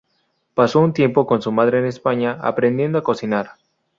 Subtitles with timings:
[0.55, 3.51] Pasó un tiempo con su madre en España aprendiendo a cocinar.